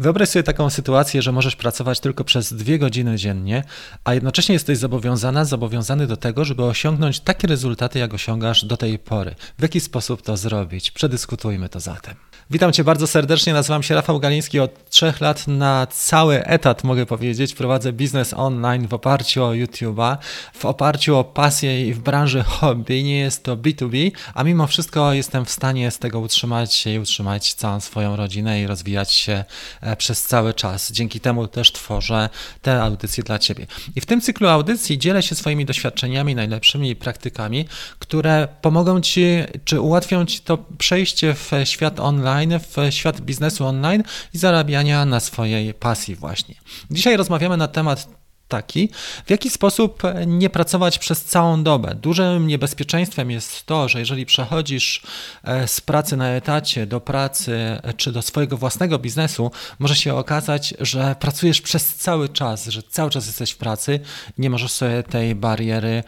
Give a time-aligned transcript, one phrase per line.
[0.00, 3.64] Wyobraź sobie taką sytuację, że możesz pracować tylko przez dwie godziny dziennie,
[4.04, 8.98] a jednocześnie jesteś zobowiązana, zobowiązany do tego, żeby osiągnąć takie rezultaty, jak osiągasz do tej
[8.98, 9.34] pory.
[9.58, 10.90] W jaki sposób to zrobić?
[10.90, 12.14] Przedyskutujmy to zatem.
[12.52, 14.60] Witam Cię bardzo serdecznie, nazywam się Rafał Galiński.
[14.60, 20.16] Od trzech lat na cały etat, mogę powiedzieć, prowadzę biznes online w oparciu o YouTube'a,
[20.54, 23.04] w oparciu o pasję i w branży hobby.
[23.04, 26.98] Nie jest to B2B, a mimo wszystko jestem w stanie z tego utrzymać się i
[26.98, 29.44] utrzymać całą swoją rodzinę i rozwijać się
[29.80, 30.92] e, przez cały czas.
[30.92, 32.28] Dzięki temu też tworzę
[32.62, 33.66] te audycje dla Ciebie.
[33.96, 37.66] I w tym cyklu audycji dzielę się swoimi doświadczeniami, najlepszymi praktykami,
[37.98, 39.24] które pomogą Ci,
[39.64, 44.02] czy ułatwią Ci to przejście w świat online online, w świat biznesu online
[44.34, 46.54] i zarabiania na swojej pasji właśnie.
[46.90, 48.19] Dzisiaj rozmawiamy na temat
[48.50, 48.88] taki,
[49.26, 51.94] w jaki sposób nie pracować przez całą dobę.
[51.94, 55.02] Dużym niebezpieczeństwem jest to, że jeżeli przechodzisz
[55.44, 60.14] e, z pracy na etacie do pracy e, czy do swojego własnego biznesu, może się
[60.14, 64.00] okazać, że pracujesz przez cały czas, że cały czas jesteś w pracy
[64.38, 66.02] nie możesz sobie tej bariery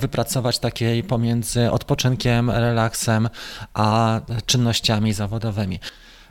[0.00, 3.28] wypracować takiej pomiędzy odpoczynkiem, relaksem,
[3.74, 5.78] a czynnościami zawodowymi.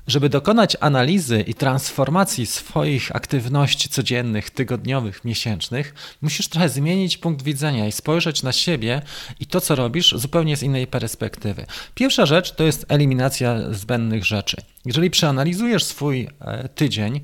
[0.08, 7.88] Żeby dokonać analizy i transformacji swoich aktywności codziennych, tygodniowych, miesięcznych, musisz trochę zmienić punkt widzenia
[7.88, 9.02] i spojrzeć na siebie
[9.40, 11.66] i to, co robisz, zupełnie z innej perspektywy.
[11.96, 14.58] Pierwsza rzecz to jest eliminacja zbędnych rzeczy.
[14.88, 17.22] Jeżeli przeanalizujesz swój e, tydzień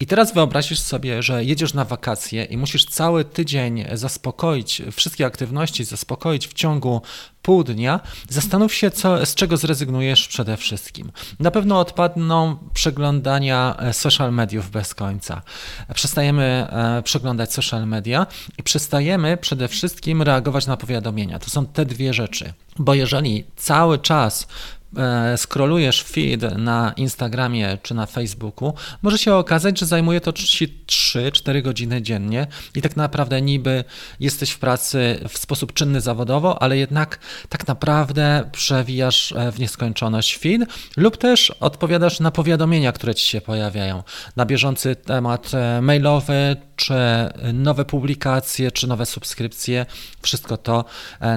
[0.00, 5.84] i teraz wyobrazisz sobie, że jedziesz na wakacje i musisz cały tydzień zaspokoić, wszystkie aktywności
[5.84, 7.02] zaspokoić w ciągu
[7.42, 11.12] pół dnia, zastanów się, co, z czego zrezygnujesz przede wszystkim.
[11.40, 15.42] Na pewno odpadną przeglądania e, social mediów bez końca.
[15.94, 18.26] Przestajemy e, przeglądać social media
[18.58, 21.38] i przestajemy przede wszystkim reagować na powiadomienia.
[21.38, 22.52] To są te dwie rzeczy.
[22.78, 24.46] Bo jeżeli cały czas
[24.98, 31.62] E, scrollujesz feed na Instagramie czy na Facebooku, może się okazać, że zajmuje to 3-4
[31.62, 33.84] godziny dziennie i tak naprawdę niby
[34.20, 37.18] jesteś w pracy w sposób czynny zawodowo, ale jednak
[37.48, 40.62] tak naprawdę przewijasz e, w nieskończoność feed
[40.96, 44.02] lub też odpowiadasz na powiadomienia, które ci się pojawiają.
[44.36, 46.94] Na bieżący temat e, mailowy, czy
[47.52, 49.86] nowe publikacje, czy nowe subskrypcje,
[50.22, 50.84] wszystko to,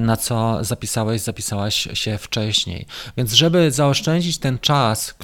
[0.01, 2.85] na co zapisałeś, zapisałaś się wcześniej.
[3.17, 5.15] Więc, żeby zaoszczędzić ten czas,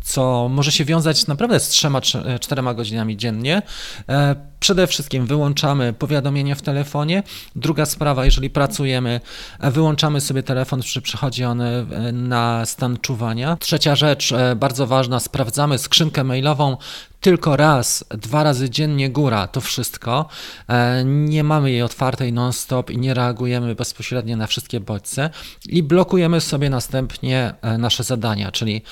[0.00, 3.62] co może się wiązać naprawdę z 3-4 godzinami dziennie,
[4.08, 7.22] e, przede wszystkim wyłączamy powiadomienia w telefonie.
[7.56, 9.20] Druga sprawa, jeżeli pracujemy,
[9.60, 13.56] e, wyłączamy sobie telefon, czy przychodzi on e, na stan czuwania.
[13.56, 16.76] Trzecia rzecz, bardzo ważna, sprawdzamy skrzynkę mailową
[17.20, 20.28] tylko raz, dwa razy dziennie góra, to wszystko.
[21.04, 25.30] Nie mamy jej otwartej non-stop i nie reagujemy bezpośrednio na wszystkie bodźce
[25.66, 28.82] i blokujemy sobie następnie nasze zadania, czyli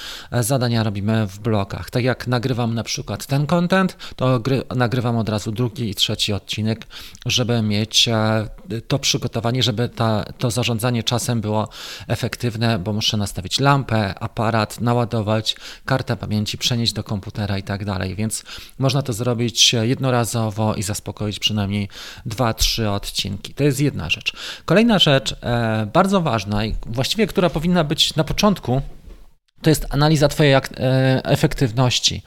[0.41, 1.91] zadania zadania robimy w blokach.
[1.91, 4.41] Tak jak nagrywam na przykład ten content, to
[4.77, 6.87] nagrywam od razu drugi i trzeci odcinek,
[7.27, 8.49] żeby mieć e,
[8.89, 11.69] to przygotowanie, żeby ta, to zarządzanie czasem było
[12.09, 18.16] efektywne, bo muszę nastawić lampę, aparat, naładować, kartę pamięci, przenieść do komputera i tak dalej.
[18.17, 18.45] Więc
[18.79, 21.89] można to zrobić jednorazowo i zaspokoić przynajmniej
[22.27, 23.55] dwa, trzy odcinki.
[23.55, 24.33] To jest jedna rzecz.
[24.65, 28.83] Kolejna rzecz, e, bardzo ważna i właściwie która powinna być na początku,
[29.67, 30.61] to jest analiza Twojej e,
[31.25, 32.23] efektywności,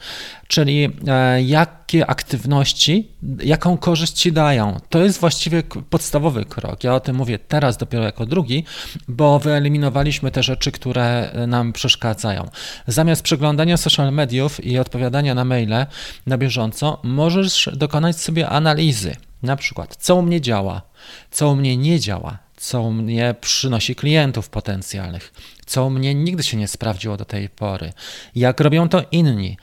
[0.48, 3.08] czyli e, jakie aktywności,
[3.42, 4.80] jaką korzyść Ci dają.
[4.88, 6.84] To jest właściwie podstawowy krok.
[6.84, 8.64] Ja o tym mówię teraz dopiero jako drugi,
[9.08, 12.48] bo wyeliminowaliśmy te rzeczy, które e, nam przeszkadzają.
[12.86, 15.86] Zamiast przeglądania social mediów i odpowiadania na maile
[16.26, 19.16] na bieżąco, możesz dokonać sobie analizy.
[19.42, 20.82] Na przykład, co u mnie działa,
[21.30, 25.32] co u mnie nie działa, co mnie przynosi klientów potencjalnych,
[25.66, 27.92] co mnie nigdy się nie sprawdziło do tej pory,
[28.34, 29.56] jak robią to inni,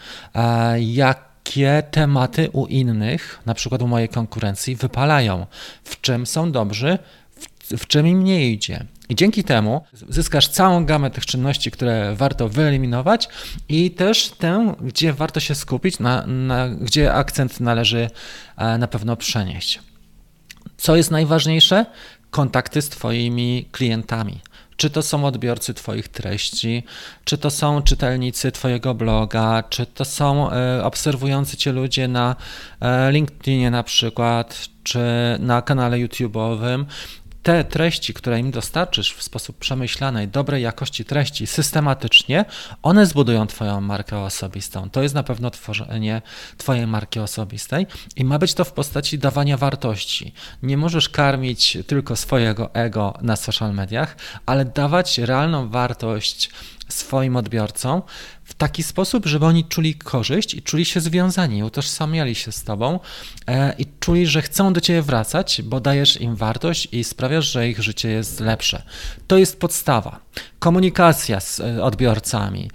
[0.79, 5.45] jakie tematy u innych, na przykład u mojej konkurencji, wypalają,
[5.83, 6.99] w czym są dobrzy,
[7.39, 8.85] w, w czym im nie idzie.
[9.09, 13.29] I dzięki temu zyskasz całą gamę tych czynności, które warto wyeliminować
[13.69, 18.09] i też tę, gdzie warto się skupić, na, na, gdzie akcent należy
[18.57, 19.79] e, na pewno przenieść.
[20.77, 21.85] Co jest najważniejsze?
[22.31, 24.39] Kontakty z Twoimi klientami.
[24.77, 26.83] Czy to są odbiorcy Twoich treści,
[27.25, 32.35] czy to są czytelnicy Twojego bloga, czy to są e, obserwujący Cię ludzie na
[32.81, 34.99] e, LinkedInie na przykład, czy
[35.39, 36.85] na kanale YouTube'owym
[37.47, 42.45] te treści, które im dostarczysz w sposób przemyślanej, dobrej jakości treści systematycznie,
[42.83, 44.89] one zbudują Twoją markę osobistą.
[44.89, 46.21] To jest na pewno tworzenie
[46.57, 50.33] Twojej marki osobistej i ma być to w postaci dawania wartości.
[50.63, 54.15] Nie możesz karmić tylko swojego ego na social mediach,
[54.45, 56.49] ale dawać realną wartość
[56.87, 58.01] swoim odbiorcom
[58.43, 62.99] w taki sposób, żeby oni czuli korzyść i czuli się związani, utożsamiali się z tobą
[63.47, 67.69] e, i czuli, że chcą do ciebie wracać, bo dajesz im wartość i sprawiasz, że
[67.69, 68.83] ich życie jest lepsze.
[69.27, 70.19] To jest podstawa.
[70.59, 72.71] Komunikacja z e, odbiorcami.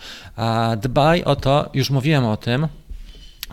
[0.77, 2.69] Dbaj o to, już mówiłem o tym,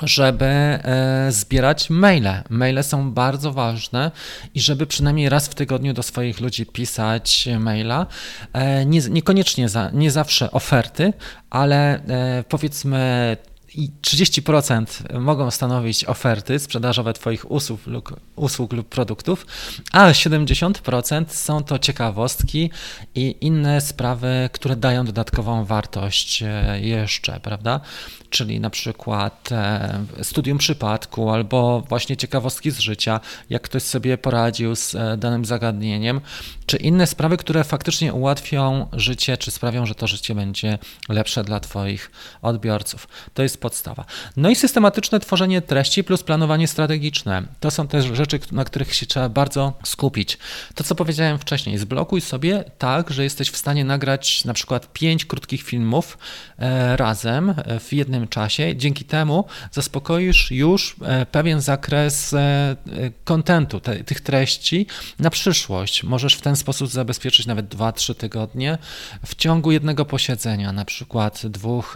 [0.02, 2.44] żeby e, zbierać maile.
[2.50, 4.12] Maile są bardzo ważne
[4.56, 8.06] i żeby przynajmniej raz w tygodniu do swoich ludzi pisać maila.
[8.54, 11.14] E, nie, niekoniecznie za, nie zawsze oferty,
[11.50, 13.38] ale e, powiedzmy
[13.76, 19.46] i 30% mogą stanowić oferty sprzedażowe Twoich usług lub, usług lub produktów,
[19.92, 22.72] a 70% są to ciekawostki
[23.16, 26.44] i inne sprawy, które dają dodatkową wartość
[26.82, 27.82] jeszcze, prawda?
[28.30, 33.20] czyli na przykład e, studium przypadku albo właśnie ciekawostki z życia,
[33.50, 36.22] jak ktoś sobie poradził z e, danym zagadnieniem,
[36.66, 40.78] czy inne sprawy, które faktycznie ułatwią życie, czy sprawią, że to życie będzie
[41.10, 42.12] lepsze dla Twoich
[42.42, 43.08] odbiorców.
[43.34, 44.06] To jest podstawa.
[44.38, 47.44] No i systematyczne tworzenie treści plus planowanie strategiczne.
[47.60, 50.38] To są też rzeczy, na których się trzeba bardzo skupić.
[50.76, 55.26] To, co powiedziałem wcześniej, zblokuj sobie tak, że jesteś w stanie nagrać na przykład pięć
[55.26, 56.18] krótkich filmów
[56.60, 58.76] e, razem w jednym czasie.
[58.76, 62.76] Dzięki temu zaspokoisz już e, pewien zakres e, e,
[63.24, 64.88] kontentu, te, tych treści
[65.20, 66.04] na przyszłość.
[66.04, 68.78] Możesz w ten sposób zabezpieczyć nawet 2-3 tygodnie
[69.26, 71.96] w ciągu jednego posiedzenia, na przykład dwóch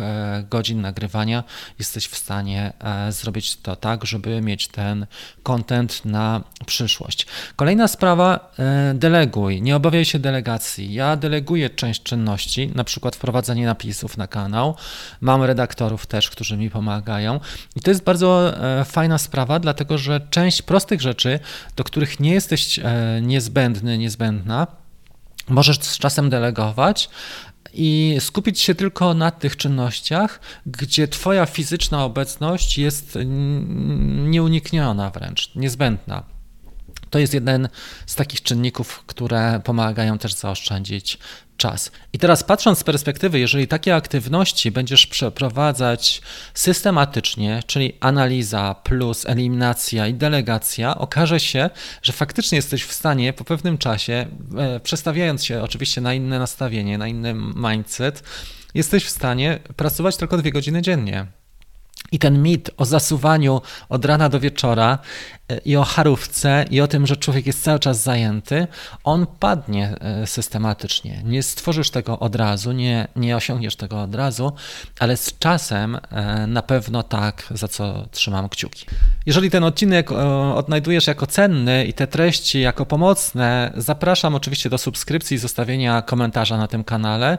[0.49, 1.43] godzin nagrywania.
[1.79, 2.73] Jesteś w stanie
[3.09, 5.05] zrobić to tak, żeby mieć ten
[5.43, 7.27] kontent na przyszłość.
[7.55, 8.51] Kolejna sprawa,
[8.93, 9.61] deleguj.
[9.61, 10.93] Nie obawiaj się delegacji.
[10.93, 14.75] Ja deleguję część czynności, na przykład wprowadzenie napisów na kanał.
[15.21, 17.39] Mam redaktorów też, którzy mi pomagają.
[17.75, 21.39] I to jest bardzo e, fajna sprawa, dlatego że część prostych rzeczy,
[21.75, 22.83] do których nie jesteś e,
[23.21, 24.67] niezbędny, niezbędna,
[25.49, 27.09] możesz z czasem delegować,
[27.73, 33.17] i skupić się tylko na tych czynnościach, gdzie Twoja fizyczna obecność jest
[34.25, 36.23] nieunikniona wręcz, niezbędna.
[37.13, 37.69] To jest jeden
[38.05, 41.17] z takich czynników, które pomagają też zaoszczędzić
[41.57, 41.91] czas.
[42.13, 46.21] I teraz patrząc z perspektywy, jeżeli takie aktywności będziesz przeprowadzać
[46.53, 51.69] systematycznie, czyli analiza plus eliminacja i delegacja, okaże się,
[52.01, 54.25] że faktycznie jesteś w stanie po pewnym czasie,
[54.57, 58.23] e, przestawiając się oczywiście na inne nastawienie, na inny mindset,
[58.73, 61.42] jesteś w stanie pracować tylko dwie godziny dziennie.
[62.13, 64.97] I ten mit o zasuwaniu od rana do wieczora
[65.49, 68.67] e, i o harówce i o tym, że człowiek jest cały czas zajęty,
[69.03, 71.21] on padnie e, systematycznie.
[71.25, 74.53] Nie stworzysz tego od razu, nie, nie osiągniesz tego od razu,
[74.99, 78.85] ale z czasem e, na pewno tak, za co trzymam kciuki.
[79.25, 80.11] Jeżeli ten odcinek
[80.55, 86.57] odnajdujesz jako cenny i te treści jako pomocne, zapraszam oczywiście do subskrypcji i zostawienia komentarza
[86.57, 87.37] na tym kanale.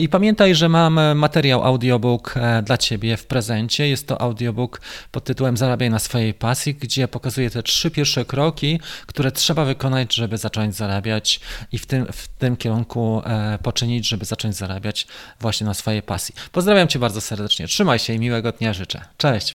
[0.00, 3.88] I pamiętaj, że mam materiał audiobook dla Ciebie w prezencie.
[3.88, 4.80] Jest to audiobook
[5.10, 10.14] pod tytułem Zarabiaj na swojej pasji, gdzie pokazuję te trzy pierwsze kroki, które trzeba wykonać,
[10.14, 11.40] żeby zacząć zarabiać
[11.72, 15.06] i w tym, w tym kierunku e, poczynić, żeby zacząć zarabiać
[15.40, 16.34] właśnie na swojej pasji.
[16.52, 17.66] Pozdrawiam Cię bardzo serdecznie.
[17.66, 19.00] Trzymaj się i miłego dnia życzę.
[19.16, 19.52] Cześć.